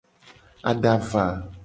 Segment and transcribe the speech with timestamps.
[0.71, 1.25] Adava.